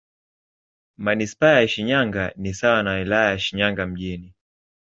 [0.97, 4.33] Manisipaa ya Shinyanga ni sawa na Wilaya ya Shinyanga Mjini.